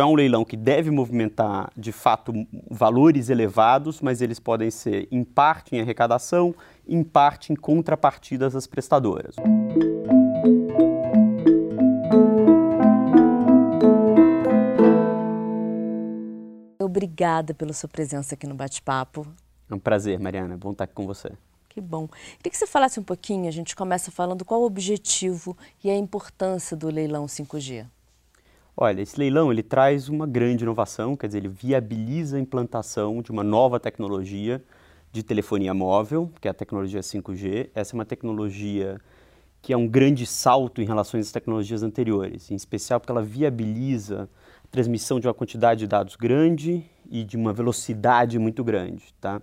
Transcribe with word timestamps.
É 0.00 0.04
um 0.04 0.14
leilão 0.14 0.44
que 0.44 0.56
deve 0.56 0.92
movimentar, 0.92 1.72
de 1.76 1.90
fato, 1.90 2.32
valores 2.70 3.30
elevados, 3.30 4.00
mas 4.00 4.22
eles 4.22 4.38
podem 4.38 4.70
ser, 4.70 5.08
em 5.10 5.24
parte, 5.24 5.74
em 5.74 5.80
arrecadação, 5.80 6.54
em 6.86 7.02
parte, 7.02 7.52
em 7.52 7.56
contrapartidas 7.56 8.54
às 8.54 8.64
prestadoras. 8.64 9.34
Obrigada 16.80 17.52
pela 17.52 17.72
sua 17.72 17.88
presença 17.88 18.36
aqui 18.36 18.46
no 18.46 18.54
Bate-Papo. 18.54 19.26
É 19.68 19.74
um 19.74 19.80
prazer, 19.80 20.20
Mariana. 20.20 20.54
É 20.54 20.56
bom 20.56 20.70
estar 20.70 20.84
aqui 20.84 20.94
com 20.94 21.06
você. 21.06 21.32
Que 21.68 21.80
bom. 21.80 22.06
Queria 22.36 22.52
que 22.52 22.56
você 22.56 22.68
falasse 22.68 23.00
um 23.00 23.02
pouquinho, 23.04 23.48
a 23.48 23.52
gente 23.52 23.74
começa 23.74 24.12
falando 24.12 24.44
qual 24.44 24.60
o 24.60 24.64
objetivo 24.64 25.58
e 25.82 25.90
a 25.90 25.96
importância 25.96 26.76
do 26.76 26.88
leilão 26.88 27.26
5G. 27.26 27.84
Olha, 28.80 29.02
esse 29.02 29.18
leilão 29.18 29.50
ele 29.50 29.64
traz 29.64 30.08
uma 30.08 30.24
grande 30.24 30.62
inovação, 30.62 31.16
quer 31.16 31.26
dizer, 31.26 31.38
ele 31.38 31.48
viabiliza 31.48 32.36
a 32.36 32.40
implantação 32.40 33.20
de 33.20 33.32
uma 33.32 33.42
nova 33.42 33.80
tecnologia 33.80 34.62
de 35.10 35.20
telefonia 35.20 35.74
móvel, 35.74 36.30
que 36.40 36.46
é 36.46 36.52
a 36.52 36.54
tecnologia 36.54 37.00
5G. 37.00 37.70
Essa 37.74 37.92
é 37.92 37.98
uma 37.98 38.04
tecnologia 38.04 39.00
que 39.60 39.72
é 39.72 39.76
um 39.76 39.88
grande 39.88 40.24
salto 40.24 40.80
em 40.80 40.84
relação 40.84 41.18
às 41.18 41.32
tecnologias 41.32 41.82
anteriores, 41.82 42.52
em 42.52 42.54
especial 42.54 43.00
porque 43.00 43.10
ela 43.10 43.20
viabiliza 43.20 44.28
a 44.64 44.68
transmissão 44.70 45.18
de 45.18 45.26
uma 45.26 45.34
quantidade 45.34 45.80
de 45.80 45.88
dados 45.88 46.14
grande 46.14 46.88
e 47.10 47.24
de 47.24 47.36
uma 47.36 47.52
velocidade 47.52 48.38
muito 48.38 48.62
grande, 48.62 49.12
tá? 49.20 49.42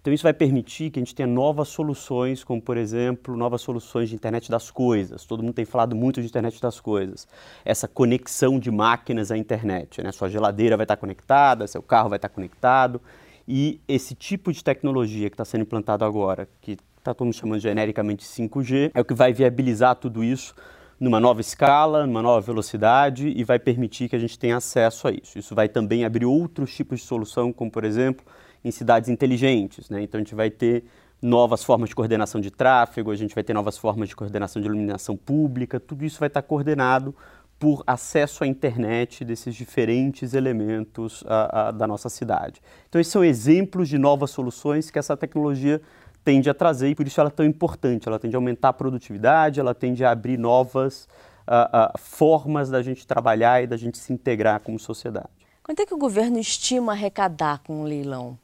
Então 0.00 0.12
isso 0.14 0.22
vai 0.22 0.32
permitir 0.32 0.90
que 0.90 0.98
a 0.98 1.02
gente 1.02 1.14
tenha 1.14 1.26
novas 1.26 1.68
soluções, 1.68 2.42
como 2.42 2.60
por 2.60 2.78
exemplo, 2.78 3.36
novas 3.36 3.60
soluções 3.60 4.08
de 4.08 4.14
internet 4.14 4.50
das 4.50 4.70
coisas. 4.70 5.26
Todo 5.26 5.42
mundo 5.42 5.52
tem 5.52 5.66
falado 5.66 5.94
muito 5.94 6.22
de 6.22 6.26
internet 6.26 6.60
das 6.60 6.80
coisas. 6.80 7.28
Essa 7.64 7.86
conexão 7.86 8.58
de 8.58 8.70
máquinas 8.70 9.30
à 9.30 9.36
internet, 9.36 10.02
né? 10.02 10.10
Sua 10.10 10.30
geladeira 10.30 10.76
vai 10.76 10.84
estar 10.84 10.96
conectada, 10.96 11.66
seu 11.66 11.82
carro 11.82 12.08
vai 12.08 12.16
estar 12.16 12.30
conectado. 12.30 13.00
E 13.46 13.78
esse 13.86 14.14
tipo 14.14 14.50
de 14.52 14.64
tecnologia 14.64 15.28
que 15.28 15.34
está 15.34 15.44
sendo 15.44 15.62
implantado 15.62 16.02
agora, 16.04 16.48
que 16.62 16.78
está 16.96 17.12
todo 17.12 17.26
mundo 17.26 17.34
chamando 17.34 17.60
genericamente 17.60 18.24
5G, 18.24 18.92
é 18.94 19.00
o 19.00 19.04
que 19.04 19.12
vai 19.12 19.34
viabilizar 19.34 19.96
tudo 19.96 20.24
isso 20.24 20.54
numa 20.98 21.20
nova 21.20 21.40
escala, 21.40 22.06
numa 22.06 22.22
nova 22.22 22.40
velocidade 22.40 23.28
e 23.28 23.42
vai 23.44 23.58
permitir 23.58 24.08
que 24.08 24.16
a 24.16 24.18
gente 24.18 24.38
tenha 24.38 24.56
acesso 24.56 25.08
a 25.08 25.10
isso. 25.10 25.38
Isso 25.38 25.54
vai 25.54 25.68
também 25.68 26.04
abrir 26.04 26.26
outros 26.26 26.74
tipos 26.74 27.00
de 27.00 27.06
solução, 27.06 27.52
como 27.52 27.70
por 27.70 27.84
exemplo 27.84 28.24
em 28.64 28.70
cidades 28.70 29.08
inteligentes. 29.08 29.88
Né? 29.90 30.02
Então 30.02 30.18
a 30.18 30.22
gente 30.22 30.34
vai 30.34 30.50
ter 30.50 30.84
novas 31.22 31.62
formas 31.62 31.88
de 31.88 31.94
coordenação 31.94 32.40
de 32.40 32.50
tráfego, 32.50 33.10
a 33.10 33.16
gente 33.16 33.34
vai 33.34 33.44
ter 33.44 33.52
novas 33.52 33.76
formas 33.76 34.08
de 34.08 34.16
coordenação 34.16 34.60
de 34.60 34.68
iluminação 34.68 35.16
pública, 35.16 35.78
tudo 35.78 36.04
isso 36.04 36.18
vai 36.18 36.28
estar 36.28 36.42
coordenado 36.42 37.14
por 37.58 37.84
acesso 37.86 38.42
à 38.42 38.46
internet 38.46 39.22
desses 39.22 39.54
diferentes 39.54 40.32
elementos 40.32 41.22
a, 41.26 41.68
a, 41.68 41.70
da 41.70 41.86
nossa 41.86 42.08
cidade. 42.08 42.62
Então, 42.88 42.98
esses 42.98 43.12
são 43.12 43.22
exemplos 43.22 43.86
de 43.86 43.98
novas 43.98 44.30
soluções 44.30 44.90
que 44.90 44.98
essa 44.98 45.14
tecnologia 45.14 45.80
tende 46.24 46.48
a 46.48 46.54
trazer 46.54 46.88
e 46.88 46.94
por 46.94 47.06
isso 47.06 47.20
ela 47.20 47.28
é 47.28 47.32
tão 47.32 47.44
importante. 47.44 48.08
Ela 48.08 48.18
tende 48.18 48.34
a 48.34 48.38
aumentar 48.38 48.70
a 48.70 48.72
produtividade, 48.72 49.60
ela 49.60 49.74
tende 49.74 50.02
a 50.02 50.10
abrir 50.10 50.38
novas 50.38 51.06
a, 51.46 51.92
formas 51.98 52.70
da 52.70 52.82
gente 52.82 53.06
trabalhar 53.06 53.62
e 53.62 53.66
da 53.66 53.76
gente 53.76 53.98
se 53.98 54.10
integrar 54.10 54.60
como 54.60 54.78
sociedade. 54.78 55.28
Quanto 55.62 55.80
é 55.80 55.86
que 55.86 55.94
o 55.94 55.98
governo 55.98 56.38
estima 56.38 56.92
arrecadar 56.92 57.58
com 57.58 57.82
o 57.82 57.84
leilão? 57.84 58.38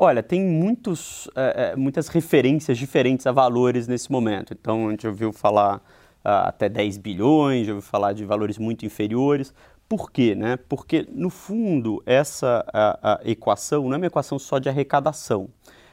Olha, 0.00 0.22
tem 0.22 0.40
muitos, 0.40 1.28
é, 1.34 1.74
muitas 1.74 2.06
referências 2.06 2.78
diferentes 2.78 3.26
a 3.26 3.32
valores 3.32 3.88
nesse 3.88 4.12
momento. 4.12 4.54
Então, 4.54 4.86
a 4.86 4.90
gente 4.92 5.04
ouviu 5.08 5.32
falar 5.32 5.78
uh, 6.24 6.46
até 6.46 6.68
10 6.68 6.98
bilhões, 6.98 7.66
já 7.66 7.74
ouviu 7.74 7.90
falar 7.90 8.12
de 8.12 8.24
valores 8.24 8.58
muito 8.58 8.86
inferiores. 8.86 9.52
Por 9.88 10.12
quê? 10.12 10.36
Né? 10.36 10.56
Porque, 10.56 11.04
no 11.10 11.30
fundo, 11.30 12.00
essa 12.06 12.64
a, 12.72 13.14
a 13.14 13.20
equação 13.24 13.88
não 13.88 13.94
é 13.94 13.96
uma 13.96 14.06
equação 14.06 14.38
só 14.38 14.60
de 14.60 14.68
arrecadação. 14.68 15.48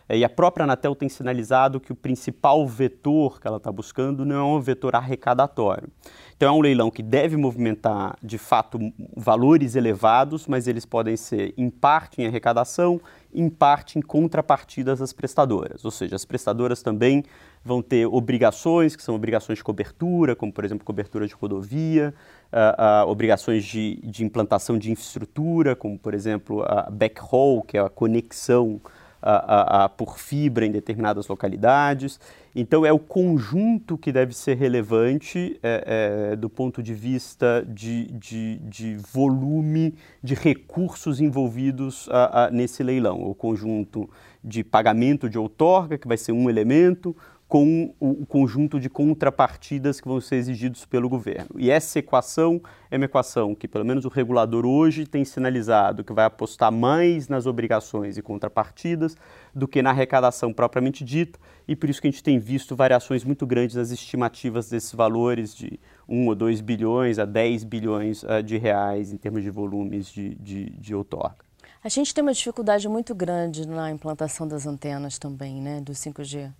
É, 0.07 0.17
e 0.17 0.23
a 0.23 0.29
própria 0.29 0.63
Anatel 0.63 0.95
tem 0.95 1.09
sinalizado 1.09 1.79
que 1.79 1.91
o 1.91 1.95
principal 1.95 2.65
vetor 2.67 3.39
que 3.39 3.47
ela 3.47 3.57
está 3.57 3.71
buscando 3.71 4.23
não 4.23 4.35
é 4.35 4.43
um 4.43 4.59
vetor 4.59 4.95
arrecadatório. 4.95 5.89
Então, 6.35 6.53
é 6.53 6.57
um 6.57 6.61
leilão 6.61 6.91
que 6.91 7.01
deve 7.01 7.35
movimentar, 7.37 8.17
de 8.21 8.37
fato, 8.37 8.77
valores 9.15 9.75
elevados, 9.75 10.47
mas 10.47 10.67
eles 10.67 10.85
podem 10.85 11.17
ser, 11.17 11.53
em 11.57 11.69
parte, 11.69 12.21
em 12.21 12.27
arrecadação, 12.27 13.01
em 13.33 13.49
parte, 13.49 13.97
em 13.97 14.01
contrapartidas 14.01 15.01
às 15.01 15.11
prestadoras. 15.11 15.83
Ou 15.83 15.91
seja, 15.91 16.15
as 16.15 16.25
prestadoras 16.25 16.83
também 16.83 17.23
vão 17.63 17.81
ter 17.81 18.05
obrigações, 18.05 18.95
que 18.95 19.01
são 19.01 19.15
obrigações 19.15 19.57
de 19.57 19.63
cobertura, 19.63 20.35
como, 20.35 20.53
por 20.53 20.63
exemplo, 20.63 20.85
cobertura 20.85 21.25
de 21.25 21.33
rodovia, 21.33 22.13
uh, 22.53 23.07
uh, 23.07 23.09
obrigações 23.09 23.65
de, 23.65 23.99
de 24.03 24.23
implantação 24.23 24.77
de 24.77 24.91
infraestrutura, 24.91 25.75
como, 25.75 25.97
por 25.97 26.13
exemplo, 26.13 26.63
a 26.63 26.89
backhaul, 26.91 27.63
que 27.63 27.77
é 27.77 27.81
a 27.81 27.89
conexão 27.89 28.79
a, 29.25 29.85
a, 29.85 29.89
por 29.89 30.19
fibra 30.19 30.65
em 30.65 30.71
determinadas 30.71 31.27
localidades. 31.27 32.19
Então, 32.55 32.85
é 32.85 32.93
o 32.93 32.99
conjunto 32.99 33.97
que 33.97 34.11
deve 34.11 34.33
ser 34.33 34.55
relevante 34.55 35.59
é, 35.63 36.31
é, 36.31 36.35
do 36.35 36.49
ponto 36.49 36.81
de 36.81 36.93
vista 36.93 37.65
de, 37.67 38.05
de, 38.11 38.57
de, 38.59 38.95
volume 38.97 39.95
de 40.23 40.35
recursos 40.35 41.19
envolvidos 41.19 42.07
a, 42.11 42.49
nesse 42.51 42.83
leilão. 42.83 43.21
O 43.23 43.33
conjunto 43.33 44.09
de 44.43 44.63
pagamento 44.63 45.27
de 45.27 45.39
outorga, 45.39 45.97
que 45.97 46.07
vai 46.07 46.17
ser 46.17 46.31
um 46.31 46.49
elemento, 46.49 47.15
com 47.47 47.93
o 47.99 48.25
conjunto 48.25 48.79
de 48.79 48.89
contrapartidas 48.89 50.01
que 50.01 50.07
vão 50.07 50.19
ser 50.19 50.37
exigidos 50.37 50.83
pelo 50.83 51.07
governo. 51.07 51.49
E 51.57 51.69
essa 51.69 51.99
equação 51.99 52.59
é 52.89 52.97
uma 52.97 53.05
equação 53.05 53.53
que, 53.53 53.67
pelo 53.67 53.85
menos 53.85 54.03
o 54.03 54.09
regulador 54.09 54.65
hoje, 54.65 55.05
tem 55.05 55.23
sinalizado 55.23 56.03
que 56.03 56.11
vai 56.11 56.25
apostar 56.25 56.71
mais 56.71 57.27
nas 57.27 57.45
obrigações 57.45 58.17
e 58.17 58.21
contrapartidas 58.21 59.15
do 59.53 59.67
que 59.67 59.83
na 59.83 59.91
arrecadação 59.91 60.51
propriamente 60.51 61.03
dita, 61.03 61.39
e 61.67 61.75
por 61.75 61.87
isso 61.87 62.01
que 62.01 62.07
a 62.07 62.11
gente 62.11 62.23
tem 62.23 62.39
visto 62.39 62.75
variações 62.75 63.23
muito 63.23 63.45
grandes 63.45 63.75
nas 63.75 63.91
estimativas 63.91 64.69
desses 64.69 64.93
valores 64.93 65.55
de 65.55 65.79
1 66.09 66.27
ou 66.27 66.35
2 66.35 66.61
bilhões 66.61 67.19
a 67.19 67.25
10 67.25 67.63
bilhões 67.63 68.23
uh, 68.23 68.41
de 68.43 68.57
reais 68.57 69.13
em 69.13 69.17
termos 69.17 69.43
de 69.43 69.51
volumes 69.51 70.07
de, 70.07 70.33
de, 70.35 70.71
de 70.71 70.95
outorga. 70.95 71.45
A 71.83 71.89
gente 71.89 72.11
tem 72.11 72.23
uma 72.23 72.33
dificuldade 72.33 72.89
muito 72.89 73.13
grande 73.13 73.67
na 73.67 73.91
implantação 73.91 74.47
das 74.47 74.65
antenas 74.65 75.19
também, 75.19 75.61
né, 75.61 75.79
do 75.81 75.93
5G. 75.93 76.51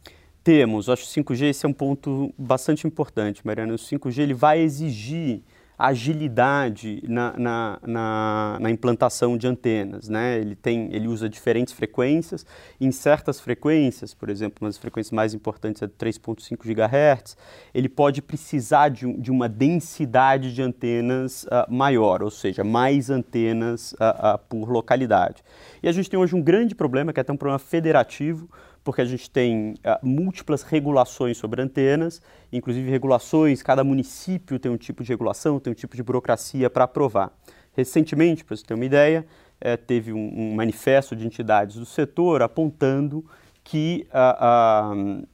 Temos, 0.45 0.89
acho 0.89 1.11
que 1.11 1.19
o 1.19 1.23
5G 1.23 1.45
esse 1.45 1.65
é 1.65 1.69
um 1.69 1.73
ponto 1.73 2.31
bastante 2.37 2.85
importante, 2.85 3.41
Mariana. 3.43 3.73
O 3.73 3.77
5G 3.77 4.19
ele 4.19 4.35
vai 4.35 4.59
exigir 4.61 5.41
agilidade 5.75 7.01
na, 7.07 7.33
na, 7.35 7.79
na, 7.81 8.57
na, 8.61 8.69
implantação 8.69 9.39
de 9.39 9.47
antenas. 9.47 10.07
Né? 10.07 10.37
Ele, 10.37 10.55
tem, 10.55 10.93
ele 10.93 11.07
usa 11.07 11.27
diferentes 11.27 11.73
frequências. 11.73 12.45
Em 12.79 12.91
certas 12.91 13.39
frequências, 13.39 14.13
por 14.13 14.29
exemplo, 14.29 14.59
uma 14.61 14.69
das 14.69 14.77
frequências 14.77 15.11
mais 15.11 15.33
importantes 15.33 15.81
é 15.81 15.87
3.5 15.87 16.59
GHz, 16.63 17.35
ele 17.73 17.89
pode 17.89 18.21
precisar 18.21 18.89
de, 18.89 19.11
de 19.13 19.31
uma 19.31 19.49
densidade 19.49 20.53
de 20.53 20.61
antenas 20.61 21.45
uh, 21.45 21.65
maior, 21.73 22.21
ou 22.21 22.29
seja, 22.29 22.63
mais 22.63 23.09
antenas 23.09 23.93
uh, 23.93 24.35
uh, 24.35 24.39
por 24.47 24.69
localidade. 24.69 25.43
E 25.81 25.89
a 25.89 25.91
gente 25.91 26.07
tem 26.07 26.19
hoje 26.19 26.35
um 26.35 26.41
grande 26.41 26.75
problema, 26.75 27.11
que 27.11 27.19
é 27.19 27.21
até 27.21 27.33
um 27.33 27.37
problema 27.37 27.57
federativo, 27.57 28.47
porque 28.85 29.01
a 29.01 29.05
gente 29.05 29.29
tem 29.31 29.71
uh, 29.71 30.07
múltiplas 30.07 30.61
regulações 30.61 31.37
sobre 31.37 31.59
antenas, 31.59 32.21
inclusive 32.53 32.87
regulações, 32.87 33.63
cada 33.63 33.83
município 33.83 34.59
tem 34.59 34.71
um 34.71 34.77
tipo 34.77 35.03
de 35.03 35.09
regulação, 35.09 35.59
tem 35.59 35.71
um 35.71 35.75
tipo 35.75 35.95
de 35.95 36.03
burocracia 36.03 36.69
para 36.69 36.83
aprovar. 36.83 37.31
Recentemente, 37.73 38.45
para 38.45 38.55
você 38.55 38.63
ter 38.63 38.75
uma 38.75 38.85
ideia, 38.85 39.25
é, 39.59 39.75
teve 39.75 40.13
um, 40.13 40.31
um, 40.39 40.55
manifesto 40.55 41.15
de 41.15 41.25
entidades 41.25 41.77
do 41.77 41.85
setor 41.85 42.43
apontando 42.43 43.25
que 43.63 44.07
uh, 44.13 44.93
uh, 44.93 45.27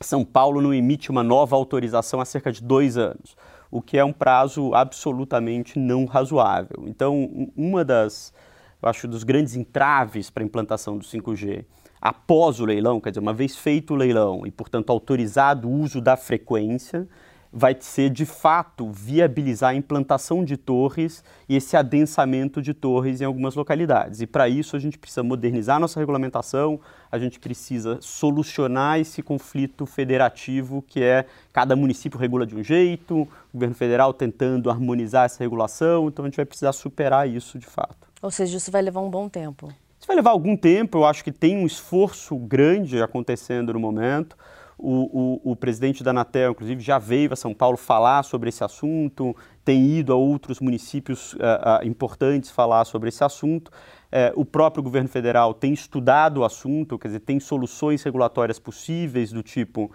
São 0.00 0.24
Paulo 0.24 0.62
não 0.62 0.72
emite 0.72 1.10
uma 1.10 1.22
nova 1.22 1.54
autorização 1.54 2.18
há 2.18 2.24
cerca 2.24 2.50
de 2.50 2.62
dois 2.62 2.96
anos, 2.96 3.36
o 3.70 3.82
que 3.82 3.98
é 3.98 4.04
um 4.06 4.12
prazo 4.12 4.72
absolutamente 4.72 5.78
não 5.78 6.06
razoável. 6.06 6.84
Então, 6.86 7.50
uma 7.54 7.84
das, 7.84 8.32
eu 8.82 8.88
acho, 8.88 9.06
dos 9.06 9.22
grandes 9.22 9.54
entraves 9.54 10.30
para 10.30 10.42
a 10.42 10.46
implantação 10.46 10.96
do 10.96 11.04
5G 11.04 11.66
após 12.00 12.60
o 12.60 12.64
leilão, 12.64 13.00
quer 13.00 13.10
dizer, 13.10 13.20
uma 13.20 13.32
vez 13.32 13.56
feito 13.56 13.94
o 13.94 13.96
leilão 13.96 14.46
e, 14.46 14.50
portanto, 14.50 14.90
autorizado 14.90 15.68
o 15.68 15.72
uso 15.72 16.00
da 16.00 16.16
frequência, 16.16 17.08
vai 17.52 17.74
ser 17.80 18.10
de 18.10 18.26
fato 18.26 18.90
viabilizar 18.90 19.70
a 19.70 19.74
implantação 19.74 20.44
de 20.44 20.58
torres 20.58 21.24
e 21.48 21.56
esse 21.56 21.74
adensamento 21.74 22.60
de 22.60 22.74
torres 22.74 23.22
em 23.22 23.24
algumas 23.24 23.54
localidades. 23.54 24.20
E 24.20 24.26
para 24.26 24.46
isso 24.46 24.76
a 24.76 24.78
gente 24.78 24.98
precisa 24.98 25.22
modernizar 25.22 25.80
nossa 25.80 25.98
regulamentação, 25.98 26.78
a 27.10 27.18
gente 27.18 27.40
precisa 27.40 27.98
solucionar 28.02 29.00
esse 29.00 29.22
conflito 29.22 29.86
federativo 29.86 30.84
que 30.86 31.02
é 31.02 31.24
cada 31.50 31.74
município 31.74 32.18
regula 32.18 32.46
de 32.46 32.54
um 32.54 32.62
jeito, 32.62 33.22
o 33.22 33.28
governo 33.54 33.74
federal 33.74 34.12
tentando 34.12 34.68
harmonizar 34.68 35.24
essa 35.24 35.42
regulação, 35.42 36.08
então 36.08 36.26
a 36.26 36.28
gente 36.28 36.36
vai 36.36 36.44
precisar 36.44 36.74
superar 36.74 37.26
isso 37.26 37.58
de 37.58 37.66
fato. 37.66 38.06
Ou 38.20 38.30
seja, 38.30 38.58
isso 38.58 38.70
vai 38.70 38.82
levar 38.82 39.00
um 39.00 39.08
bom 39.08 39.30
tempo. 39.30 39.72
Vai 40.06 40.14
levar 40.14 40.30
algum 40.30 40.56
tempo, 40.56 40.98
eu 40.98 41.04
acho 41.04 41.24
que 41.24 41.32
tem 41.32 41.56
um 41.56 41.66
esforço 41.66 42.36
grande 42.36 43.02
acontecendo 43.02 43.72
no 43.72 43.80
momento. 43.80 44.36
O, 44.78 45.40
o, 45.46 45.52
o, 45.52 45.56
presidente 45.56 46.04
da 46.04 46.10
Anatel, 46.10 46.52
inclusive, 46.52 46.82
já 46.82 46.98
veio 46.98 47.32
a 47.32 47.36
São 47.36 47.54
Paulo 47.54 47.78
falar 47.78 48.22
sobre 48.22 48.50
esse 48.50 48.62
assunto, 48.62 49.34
tem 49.64 49.84
ido 49.98 50.12
a 50.12 50.16
outros 50.16 50.60
municípios 50.60 51.32
uh, 51.32 51.36
uh, 51.36 51.86
importantes 51.86 52.50
falar 52.50 52.84
sobre 52.84 53.08
esse 53.08 53.24
assunto. 53.24 53.68
Uh, 53.68 54.38
o 54.40 54.44
próprio 54.44 54.82
governo 54.82 55.08
federal 55.08 55.54
tem 55.54 55.72
estudado 55.72 56.38
o 56.38 56.44
assunto, 56.44 56.98
quer 56.98 57.08
dizer, 57.08 57.20
tem 57.20 57.40
soluções 57.40 58.02
regulatórias 58.02 58.58
possíveis, 58.58 59.32
do 59.32 59.42
tipo, 59.42 59.90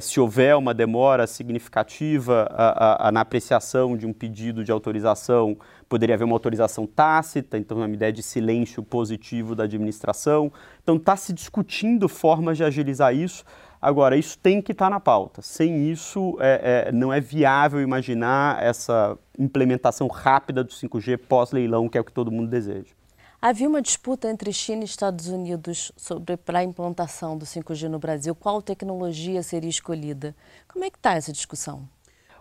se 0.00 0.18
houver 0.18 0.56
uma 0.56 0.72
demora 0.74 1.26
significativa 1.26 2.48
na 3.12 3.20
apreciação 3.20 3.96
de 3.96 4.06
um 4.06 4.14
pedido 4.14 4.64
de 4.64 4.72
autorização, 4.72 5.58
poderia 5.88 6.14
haver 6.14 6.24
uma 6.24 6.34
autorização 6.34 6.86
tácita, 6.86 7.58
então 7.58 7.82
é 7.82 7.86
uma 7.86 7.94
ideia 7.94 8.12
de 8.12 8.22
silêncio 8.22 8.82
positivo 8.82 9.54
da 9.54 9.64
administração. 9.64 10.50
Então 10.82 10.96
está 10.96 11.16
se 11.16 11.32
discutindo 11.32 12.08
formas 12.08 12.56
de 12.56 12.64
agilizar 12.64 13.14
isso. 13.14 13.44
Agora, 13.84 14.16
isso 14.16 14.38
tem 14.38 14.62
que 14.62 14.72
estar 14.72 14.86
tá 14.86 14.90
na 14.90 14.98
pauta. 14.98 15.42
Sem 15.42 15.90
isso, 15.90 16.38
é, 16.40 16.86
é, 16.86 16.92
não 16.92 17.12
é 17.12 17.20
viável 17.20 17.82
imaginar 17.82 18.62
essa 18.62 19.18
implementação 19.38 20.08
rápida 20.08 20.64
do 20.64 20.70
5G 20.70 21.18
pós-leilão, 21.18 21.86
que 21.86 21.98
é 21.98 22.00
o 22.00 22.04
que 22.04 22.10
todo 22.10 22.30
mundo 22.30 22.48
deseja. 22.48 22.94
Havia 23.42 23.68
uma 23.68 23.82
disputa 23.82 24.26
entre 24.30 24.50
China 24.54 24.80
e 24.80 24.84
Estados 24.86 25.28
Unidos 25.28 25.92
sobre 25.98 26.34
para 26.38 26.60
a 26.60 26.64
implantação 26.64 27.36
do 27.36 27.44
5G 27.44 27.88
no 27.88 27.98
Brasil. 27.98 28.34
Qual 28.34 28.62
tecnologia 28.62 29.42
seria 29.42 29.68
escolhida? 29.68 30.34
Como 30.66 30.82
é 30.82 30.88
que 30.88 30.96
está 30.96 31.12
essa 31.12 31.30
discussão? 31.30 31.86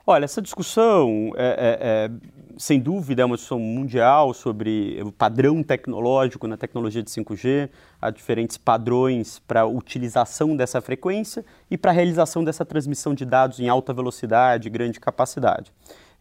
Olha, 0.06 0.26
essa 0.26 0.42
discussão, 0.42 1.32
é, 1.38 1.46
é, 1.46 1.78
é, 1.80 2.12
sem 2.58 2.78
dúvida, 2.78 3.22
é 3.22 3.26
uma 3.26 3.38
discussão 3.38 3.58
mundial 3.58 4.34
sobre 4.34 5.02
o 5.02 5.14
padrão 5.14 5.64
tecnológico 5.64 6.46
na 6.46 6.58
tecnologia 6.58 7.02
de 7.02 7.10
5G, 7.10 7.70
há 8.02 8.10
diferentes 8.10 8.58
padrões 8.58 9.40
para 9.40 9.66
utilização 9.66 10.58
dessa 10.58 10.82
frequência 10.82 11.46
e 11.72 11.78
para 11.78 11.92
a 11.92 11.94
realização 11.94 12.44
dessa 12.44 12.66
transmissão 12.66 13.14
de 13.14 13.24
dados 13.24 13.62
em 13.62 13.70
alta 13.70 13.94
velocidade, 13.94 14.70
grande 14.70 15.00
capacidade. 15.00 15.72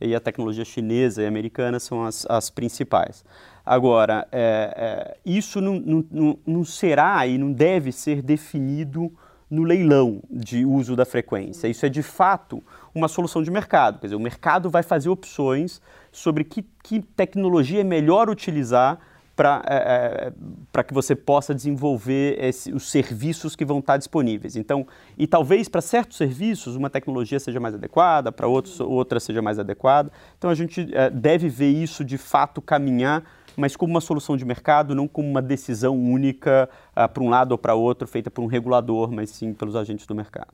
E 0.00 0.14
a 0.14 0.20
tecnologia 0.20 0.64
chinesa 0.64 1.20
e 1.20 1.26
americana 1.26 1.81
são 1.81 2.05
as, 2.05 2.25
as 2.29 2.50
principais. 2.50 3.25
Agora, 3.67 4.29
é, 4.31 4.75
é, 4.76 5.17
isso 5.26 5.61
não, 5.61 6.05
não, 6.08 6.38
não 6.46 6.64
será 6.64 7.26
e 7.26 7.37
não 7.37 7.52
deve 7.52 7.90
ser 7.90 8.23
definido 8.23 9.12
no 9.52 9.64
leilão 9.64 10.23
de 10.31 10.64
uso 10.64 10.96
da 10.96 11.05
frequência. 11.05 11.69
Isso 11.69 11.84
é 11.84 11.88
de 11.90 12.02
fato 12.02 12.64
uma 12.94 13.09
solução 13.09 13.43
de 13.43 13.50
mercado. 13.50 13.99
Quer 13.99 14.09
dizer, 14.09 14.17
o 14.17 14.21
mercado 14.21 14.71
vai 14.71 14.83
fazer 14.83 15.09
opções 15.09 15.81
sobre 16.11 16.44
que, 16.44 16.65
que 16.83 17.00
tecnologia 17.00 17.81
é 17.81 17.85
melhor 17.85 18.29
utilizar 18.29 18.99
para 19.35 19.62
é, 19.67 20.33
é, 20.75 20.83
que 20.83 20.93
você 20.93 21.17
possa 21.17 21.55
desenvolver 21.55 22.37
esse, 22.39 22.73
os 22.73 22.91
serviços 22.91 23.56
que 23.56 23.65
vão 23.65 23.79
estar 23.79 23.97
disponíveis. 23.97 24.56
Então, 24.56 24.87
e 25.17 25.27
talvez 25.27 25.69
para 25.69 25.81
certos 25.81 26.19
serviços 26.19 26.77
uma 26.77 26.91
tecnologia 26.91 27.41
seja 27.41 27.59
mais 27.59 27.75
adequada, 27.75 28.31
para 28.31 28.47
outros 28.47 28.79
outra 28.81 29.19
seja 29.19 29.41
mais 29.41 29.59
adequada. 29.59 30.12
Então, 30.37 30.50
a 30.50 30.55
gente 30.55 30.89
é, 30.94 31.09
deve 31.09 31.49
ver 31.49 31.71
isso 31.71 32.05
de 32.05 32.19
fato 32.19 32.61
caminhar 32.61 33.25
mas 33.56 33.77
como 33.77 33.93
uma 33.93 34.00
solução 34.00 34.37
de 34.37 34.44
mercado, 34.44 34.94
não 34.94 35.06
como 35.06 35.29
uma 35.29 35.43
decisão 35.43 35.94
única 35.94 36.69
uh, 36.97 37.06
para 37.06 37.23
um 37.23 37.29
lado 37.29 37.53
ou 37.53 37.59
para 37.59 37.75
outro, 37.75 38.09
feita 38.09 38.31
por 38.31 38.43
um 38.43 38.47
regulador, 38.47 39.12
mas 39.12 39.31
sim 39.31 39.53
pelos 39.53 39.77
agentes 39.77 40.06
do 40.06 40.15
mercado. 40.15 40.49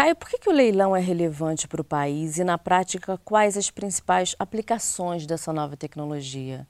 Caio, 0.00 0.16
por 0.16 0.30
que, 0.30 0.38
que 0.38 0.48
o 0.48 0.52
leilão 0.52 0.96
é 0.96 0.98
relevante 0.98 1.68
para 1.68 1.82
o 1.82 1.84
país 1.84 2.38
e, 2.38 2.42
na 2.42 2.56
prática, 2.56 3.20
quais 3.22 3.54
as 3.54 3.70
principais 3.70 4.34
aplicações 4.38 5.26
dessa 5.26 5.52
nova 5.52 5.76
tecnologia? 5.76 6.66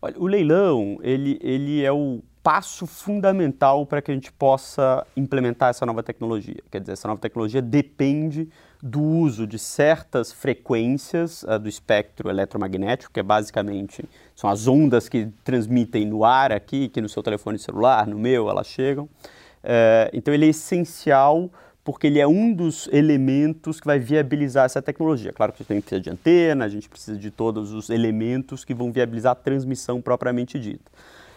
Olha, 0.00 0.14
o 0.16 0.28
leilão 0.28 0.96
ele, 1.02 1.40
ele 1.42 1.82
é 1.84 1.90
o 1.90 2.22
passo 2.40 2.86
fundamental 2.86 3.84
para 3.84 4.00
que 4.00 4.12
a 4.12 4.14
gente 4.14 4.30
possa 4.30 5.04
implementar 5.16 5.70
essa 5.70 5.84
nova 5.84 6.04
tecnologia. 6.04 6.62
Quer 6.70 6.82
dizer, 6.82 6.92
essa 6.92 7.08
nova 7.08 7.20
tecnologia 7.20 7.60
depende 7.60 8.48
do 8.80 9.02
uso 9.02 9.44
de 9.44 9.58
certas 9.58 10.32
frequências 10.32 11.42
uh, 11.42 11.58
do 11.58 11.68
espectro 11.68 12.30
eletromagnético, 12.30 13.12
que 13.12 13.18
é 13.18 13.24
basicamente 13.24 14.08
são 14.36 14.48
as 14.48 14.68
ondas 14.68 15.08
que 15.08 15.26
transmitem 15.42 16.04
no 16.04 16.24
ar 16.24 16.52
aqui, 16.52 16.88
que 16.88 17.00
no 17.00 17.08
seu 17.08 17.24
telefone 17.24 17.58
celular, 17.58 18.06
no 18.06 18.20
meu, 18.20 18.48
elas 18.48 18.68
chegam. 18.68 19.06
Uh, 19.64 20.10
então 20.12 20.32
ele 20.32 20.46
é 20.46 20.50
essencial 20.50 21.50
porque 21.84 22.06
ele 22.06 22.20
é 22.20 22.26
um 22.26 22.52
dos 22.52 22.88
elementos 22.92 23.80
que 23.80 23.86
vai 23.86 23.98
viabilizar 23.98 24.64
essa 24.64 24.80
tecnologia. 24.80 25.32
Claro 25.32 25.52
que 25.52 25.62
a 25.62 25.74
gente 25.74 25.82
precisa 25.82 26.00
de 26.00 26.10
antena, 26.10 26.64
a 26.64 26.68
gente 26.68 26.88
precisa 26.88 27.18
de 27.18 27.30
todos 27.30 27.72
os 27.72 27.90
elementos 27.90 28.64
que 28.64 28.72
vão 28.72 28.92
viabilizar 28.92 29.32
a 29.32 29.34
transmissão 29.34 30.00
propriamente 30.00 30.58
dita. 30.58 30.90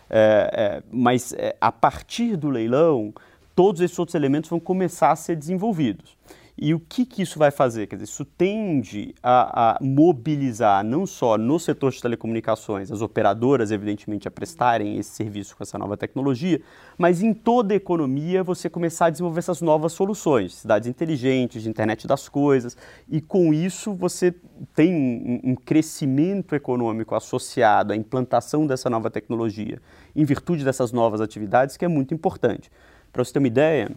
É, 0.09 0.49
é, 0.53 0.83
mas 0.91 1.33
é, 1.33 1.55
a 1.59 1.71
partir 1.71 2.35
do 2.35 2.49
leilão, 2.49 3.13
todos 3.55 3.81
esses 3.81 3.97
outros 3.97 4.13
elementos 4.13 4.49
vão 4.49 4.59
começar 4.59 5.11
a 5.11 5.15
ser 5.15 5.35
desenvolvidos. 5.35 6.15
E 6.57 6.73
o 6.73 6.79
que, 6.79 7.05
que 7.05 7.21
isso 7.21 7.37
vai 7.37 7.51
fazer? 7.51 7.85
Quer 7.85 7.97
dizer, 7.97 8.05
isso 8.05 8.23
tende 8.23 9.13
a, 9.21 9.73
a, 9.73 9.77
mobilizar 9.81 10.85
não 10.85 11.05
só 11.05 11.37
no 11.37 11.59
setor 11.59 11.91
de 11.91 12.01
telecomunicações, 12.01 12.89
as 12.89 13.01
operadoras, 13.01 13.71
evidentemente, 13.71 14.25
a 14.25 14.31
prestarem 14.31 14.97
esse 14.97 15.09
serviço 15.09 15.57
com 15.57 15.63
essa 15.63 15.77
nova 15.77 15.97
tecnologia, 15.97 16.61
mas 16.97 17.21
em 17.21 17.33
toda 17.33 17.73
a 17.73 17.77
economia 17.77 18.41
você 18.41 18.69
começar 18.69 19.07
a 19.07 19.09
desenvolver 19.09 19.39
essas 19.39 19.61
novas 19.61 19.91
soluções, 19.91 20.55
cidades 20.55 20.87
inteligentes, 20.87 21.61
de 21.61 21.69
internet 21.69 22.07
das 22.07 22.29
coisas, 22.29 22.77
e 23.09 23.19
com 23.19 23.53
isso 23.53 23.93
você 23.93 24.33
tem 24.73 24.93
um, 24.95 25.51
um 25.51 25.55
crescimento 25.55 26.55
econômico 26.55 27.15
associado 27.15 27.91
à 27.91 27.97
implantação 27.97 28.65
dessa 28.65 28.89
nova 28.89 29.09
tecnologia, 29.09 29.81
em 30.15 30.23
virtude 30.23 30.63
dessas 30.63 30.93
novas 30.93 31.19
atividades, 31.19 31.75
que 31.75 31.83
é 31.83 31.89
muito 31.89 32.13
importante. 32.13 32.71
Para 33.11 33.25
você 33.25 33.33
ter 33.33 33.39
uma 33.39 33.47
ideia, 33.47 33.91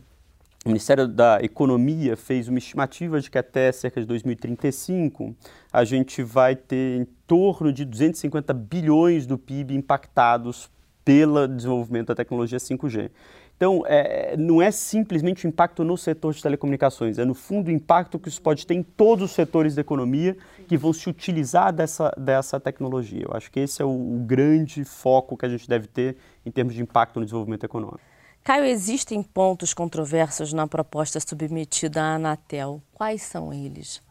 o 0.68 0.70
Ministério 0.70 1.08
da 1.08 1.38
Economia 1.42 2.14
fez 2.14 2.46
uma 2.46 2.58
estimativa 2.58 3.18
de 3.18 3.30
que 3.30 3.38
até 3.38 3.72
cerca 3.72 4.02
de 4.02 4.06
2035 4.06 5.34
a 5.72 5.82
gente 5.82 6.22
vai 6.22 6.54
ter 6.54 7.00
em 7.00 7.06
torno 7.26 7.72
de 7.72 7.86
250 7.86 8.52
bilhões 8.52 9.26
do 9.26 9.38
PIB 9.38 9.74
impactados 9.74 10.70
pelo 11.02 11.48
desenvolvimento 11.48 12.08
da 12.08 12.14
tecnologia 12.14 12.58
5G. 12.58 13.10
Então, 13.56 13.82
é, 13.86 14.36
não 14.36 14.60
é 14.60 14.70
simplesmente 14.70 15.46
o 15.46 15.48
impacto 15.48 15.82
no 15.82 15.96
setor 15.96 16.34
de 16.34 16.42
telecomunicações, 16.42 17.18
é 17.18 17.24
no 17.24 17.34
fundo 17.34 17.68
o 17.68 17.72
impacto 17.72 18.18
que 18.18 18.28
isso 18.28 18.40
pode 18.40 18.66
ter 18.66 18.74
em 18.74 18.82
todos 18.82 19.24
os 19.24 19.30
setores 19.30 19.74
da 19.74 19.80
economia 19.80 20.36
que 20.68 20.76
vão 20.76 20.92
se 20.92 21.08
utilizar 21.08 21.72
dessa, 21.72 22.12
dessa 22.16 22.60
tecnologia. 22.60 23.24
Eu 23.24 23.34
acho 23.34 23.50
que 23.50 23.58
esse 23.58 23.80
é 23.80 23.84
o, 23.86 23.88
o 23.88 24.22
grande 24.26 24.84
foco 24.84 25.34
que 25.34 25.46
a 25.46 25.48
gente 25.48 25.66
deve 25.66 25.86
ter 25.86 26.16
em 26.44 26.50
termos 26.50 26.74
de 26.74 26.82
impacto 26.82 27.18
no 27.18 27.24
desenvolvimento 27.24 27.64
econômico. 27.64 28.00
Caio, 28.44 28.64
existem 28.64 29.22
pontos 29.22 29.74
controversos 29.74 30.52
na 30.52 30.66
proposta 30.66 31.20
submetida 31.20 32.02
à 32.02 32.14
Anatel. 32.14 32.82
Quais 32.94 33.22
são 33.22 33.52
eles? 33.52 34.02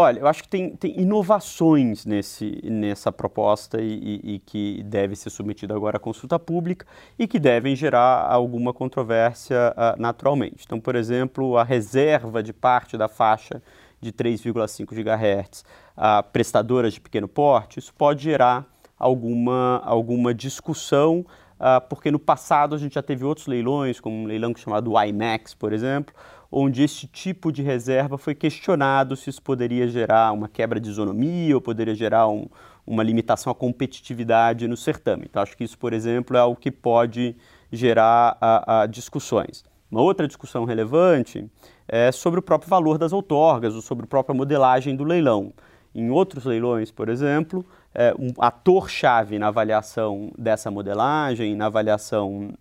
Olha, 0.00 0.20
eu 0.20 0.28
acho 0.28 0.44
que 0.44 0.48
tem, 0.48 0.76
tem 0.76 1.00
inovações 1.00 2.06
nesse, 2.06 2.60
nessa 2.62 3.10
proposta 3.10 3.82
e, 3.82 3.94
e, 3.94 4.34
e, 4.34 4.38
que 4.38 4.80
deve 4.84 5.16
ser 5.16 5.28
submetida 5.28 5.74
agora 5.74 5.96
à 5.96 6.00
consulta 6.00 6.38
pública 6.38 6.86
e 7.18 7.26
que 7.26 7.40
devem 7.40 7.74
gerar 7.74 8.32
alguma 8.32 8.72
controvérsia 8.72 9.74
uh, 9.76 10.00
naturalmente. 10.00 10.62
Então, 10.64 10.78
por 10.78 10.94
exemplo, 10.94 11.56
a 11.56 11.64
reserva 11.64 12.44
de 12.44 12.52
parte 12.52 12.96
da 12.96 13.08
faixa 13.08 13.60
de 14.00 14.12
3,5 14.12 14.86
GHz 14.94 15.64
a 15.96 16.22
prestadoras 16.22 16.94
de 16.94 17.00
pequeno 17.00 17.26
porte, 17.26 17.80
isso 17.80 17.92
pode 17.92 18.22
gerar 18.22 18.64
alguma, 18.96 19.82
alguma 19.84 20.32
discussão 20.32 21.26
uh, 21.60 21.80
porque 21.88 22.10
no 22.10 22.18
passado 22.18 22.74
a 22.74 22.78
gente 22.78 22.94
já 22.94 23.02
teve 23.02 23.24
outros 23.24 23.46
leilões, 23.46 24.00
como 24.00 24.16
um 24.16 24.26
leilão 24.26 24.54
chamado 24.56 24.92
IMAX, 24.98 25.54
por 25.54 25.72
exemplo, 25.72 26.14
onde 26.50 26.82
esse 26.82 27.06
tipo 27.06 27.52
de 27.52 27.62
reserva 27.62 28.16
foi 28.16 28.34
questionado 28.34 29.16
se 29.16 29.30
isso 29.30 29.42
poderia 29.42 29.86
gerar 29.88 30.32
uma 30.32 30.48
quebra 30.48 30.80
de 30.80 30.88
isonomia 30.88 31.54
ou 31.54 31.60
poderia 31.60 31.94
gerar 31.94 32.28
um, 32.28 32.46
uma 32.86 33.02
limitação 33.02 33.50
à 33.50 33.54
competitividade 33.54 34.66
no 34.66 34.76
certame. 34.76 35.26
Então, 35.28 35.42
acho 35.42 35.56
que 35.56 35.64
isso, 35.64 35.78
por 35.78 35.92
exemplo, 35.92 36.36
é 36.36 36.40
algo 36.40 36.58
que 36.58 36.70
pode 36.70 37.36
gerar 37.70 38.38
uh, 38.42 38.84
uh, 38.84 38.88
discussões. 38.88 39.62
Uma 39.90 40.00
outra 40.00 40.26
discussão 40.26 40.64
relevante 40.64 41.50
é 41.86 42.12
sobre 42.12 42.40
o 42.40 42.42
próprio 42.42 42.68
valor 42.68 42.98
das 42.98 43.12
outorgas 43.12 43.74
ou 43.74 43.80
sobre 43.80 44.04
a 44.04 44.08
própria 44.08 44.34
modelagem 44.34 44.96
do 44.96 45.04
leilão. 45.04 45.52
Em 45.94 46.10
outros 46.10 46.44
leilões, 46.44 46.90
por 46.90 47.08
exemplo, 47.08 47.64
é, 47.94 48.14
um 48.18 48.32
ator-chave 48.38 49.38
na 49.38 49.48
avaliação 49.48 50.30
dessa 50.38 50.70
modelagem, 50.70 51.54
na 51.54 51.66
avaliação 51.66 52.52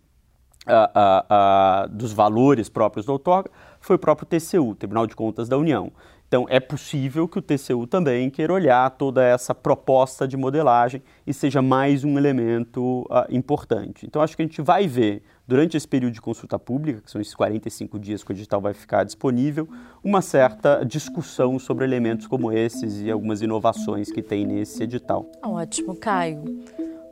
dos 1.91 2.11
valores 2.11 2.67
próprios 2.67 3.05
da 3.05 3.13
outorga, 3.13 3.49
foi 3.79 3.95
o 3.95 3.99
próprio 3.99 4.27
TCU, 4.27 4.75
Tribunal 4.75 5.07
de 5.07 5.15
Contas 5.15 5.47
da 5.47 5.57
União. 5.57 5.93
Então, 6.27 6.45
é 6.49 6.59
possível 6.59 7.25
que 7.25 7.39
o 7.39 7.41
TCU 7.41 7.87
também 7.87 8.29
queira 8.29 8.51
olhar 8.51 8.89
toda 8.91 9.23
essa 9.23 9.55
proposta 9.55 10.27
de 10.27 10.35
modelagem 10.35 11.01
e 11.25 11.33
seja 11.33 11.61
mais 11.61 12.03
um 12.03 12.17
elemento 12.17 13.07
uh, 13.09 13.25
importante. 13.29 14.05
Então, 14.05 14.21
acho 14.21 14.35
que 14.35 14.41
a 14.41 14.45
gente 14.45 14.61
vai 14.61 14.87
ver, 14.87 15.23
durante 15.47 15.77
esse 15.77 15.87
período 15.87 16.13
de 16.13 16.21
consulta 16.21 16.59
pública, 16.59 17.01
que 17.01 17.09
são 17.09 17.21
esses 17.21 17.33
45 17.33 17.97
dias 17.97 18.23
que 18.23 18.31
o 18.31 18.33
edital 18.33 18.59
vai 18.59 18.73
ficar 18.73 19.03
disponível, 19.05 19.67
uma 20.03 20.21
certa 20.21 20.83
discussão 20.83 21.57
sobre 21.57 21.85
elementos 21.85 22.27
como 22.27 22.51
esses 22.51 23.01
e 23.01 23.09
algumas 23.09 23.41
inovações 23.41 24.11
que 24.11 24.21
tem 24.21 24.45
nesse 24.45 24.83
edital. 24.83 25.25
Ótimo, 25.41 25.95
Caio. 25.95 26.43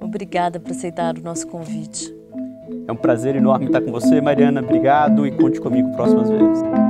Obrigada 0.01 0.59
por 0.59 0.71
aceitar 0.71 1.17
o 1.17 1.21
nosso 1.21 1.47
convite. 1.47 2.13
É 2.87 2.91
um 2.91 2.95
prazer 2.95 3.35
enorme 3.35 3.67
estar 3.67 3.81
com 3.81 3.91
você, 3.91 4.19
Mariana. 4.19 4.61
Obrigado 4.61 5.25
e 5.25 5.31
conte 5.31 5.61
comigo 5.61 5.91
próximas 5.93 6.29
vezes. 6.29 6.84